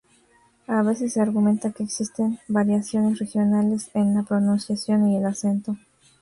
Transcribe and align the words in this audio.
A 0.65 0.81
veces 0.81 1.13
se 1.13 1.21
argumenta 1.21 1.73
que 1.73 1.83
existen 1.83 2.39
variaciones 2.47 3.19
regionales 3.19 3.91
en 3.93 4.15
la 4.15 4.23
pronunciación 4.23 5.07
y 5.07 5.15
el 5.17 5.27
acento. 5.27 5.77